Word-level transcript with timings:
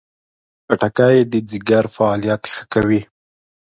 خټکی 0.65 1.17
د 1.31 1.33
ځیګر 1.49 1.83
فعالیت 1.95 2.43
ښه 2.53 2.63
کوي. 2.73 3.01